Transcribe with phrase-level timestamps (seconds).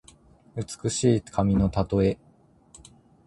[0.55, 2.17] 美しい髪のたとえ。